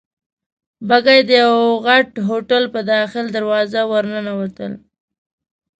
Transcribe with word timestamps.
بګۍ 0.87 1.19
د 1.25 1.29
یوه 1.41 1.67
غټ 1.85 2.09
هوټل 2.27 2.63
په 2.73 2.79
داخلي 2.91 3.29
دروازه 3.37 3.81
ورننوتل. 3.91 4.71